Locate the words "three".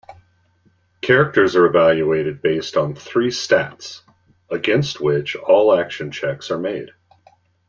2.95-3.29